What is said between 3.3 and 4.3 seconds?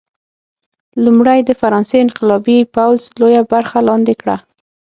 برخه لاندې